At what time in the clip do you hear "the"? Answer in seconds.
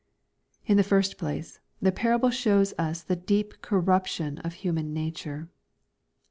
0.77-0.83, 1.79-1.91, 3.03-3.15